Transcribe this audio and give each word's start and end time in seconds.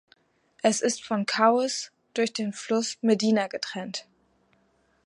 Es 0.63 0.81
ist 0.81 1.03
von 1.03 1.27
Cowes 1.27 1.91
durch 2.15 2.33
den 2.33 2.53
Fluss 2.53 2.97
Medina 3.03 3.45
getrennt. 3.45 4.07